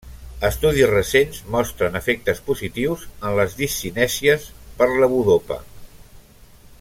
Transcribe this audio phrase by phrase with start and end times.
[0.47, 5.63] Estudis recents mostren efectes positius en les discinèsies per levodopa.